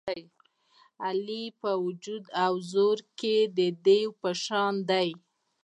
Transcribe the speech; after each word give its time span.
علي 1.05 1.43
په 1.61 1.71
وجود 1.85 2.23
او 2.43 2.53
زور 2.71 2.97
کې 3.19 3.35
د 3.57 3.59
دېو 3.85 4.09
په 4.21 4.29
شان 4.43 4.73
دی. 4.89 5.09